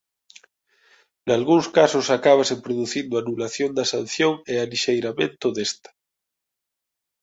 Nalgúns 1.27 1.65
casos 1.77 2.07
acábase 2.17 2.55
producindo 2.65 3.13
anulación 3.21 3.69
da 3.77 3.85
sanción 3.93 4.33
e 4.51 4.53
alixeiramento 4.57 5.47
desta. 5.57 5.89